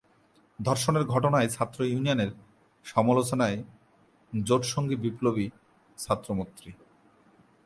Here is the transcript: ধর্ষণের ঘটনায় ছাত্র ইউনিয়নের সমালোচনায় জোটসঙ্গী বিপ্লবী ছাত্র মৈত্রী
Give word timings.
ধর্ষণের 0.59 1.05
ঘটনায় 1.05 1.49
ছাত্র 1.49 1.79
ইউনিয়নের 1.83 2.31
সমালোচনায় 2.85 3.57
জোটসঙ্গী 4.33 4.95
বিপ্লবী 4.95 5.47
ছাত্র 5.97 6.27
মৈত্রী 6.33 6.71